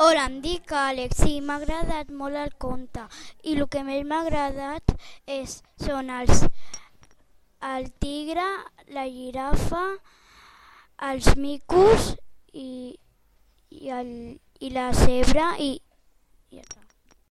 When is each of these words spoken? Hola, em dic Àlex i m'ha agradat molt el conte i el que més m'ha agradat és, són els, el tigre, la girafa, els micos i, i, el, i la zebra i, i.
Hola, 0.00 0.28
em 0.28 0.34
dic 0.38 0.70
Àlex 0.78 1.24
i 1.26 1.40
m'ha 1.42 1.56
agradat 1.58 2.10
molt 2.18 2.38
el 2.38 2.52
conte 2.64 3.02
i 3.42 3.56
el 3.56 3.64
que 3.74 3.80
més 3.82 4.04
m'ha 4.06 4.20
agradat 4.22 4.92
és, 5.36 5.56
són 5.82 6.12
els, 6.18 6.44
el 7.70 7.88
tigre, 8.04 8.44
la 8.94 9.08
girafa, 9.10 9.82
els 11.08 11.32
micos 11.42 12.12
i, 12.52 12.94
i, 13.74 13.90
el, 13.98 14.12
i 14.62 14.70
la 14.78 14.92
zebra 15.00 15.48
i, 15.66 15.72
i. 16.54 16.62